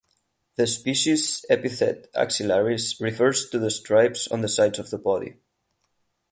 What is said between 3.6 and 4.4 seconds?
stripes